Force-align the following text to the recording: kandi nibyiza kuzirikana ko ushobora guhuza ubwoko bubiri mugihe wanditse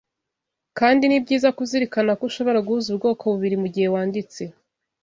kandi 0.77 1.03
nibyiza 1.05 1.49
kuzirikana 1.57 2.11
ko 2.19 2.23
ushobora 2.29 2.63
guhuza 2.65 2.87
ubwoko 2.91 3.23
bubiri 3.31 3.55
mugihe 3.63 3.87
wanditse 3.95 4.41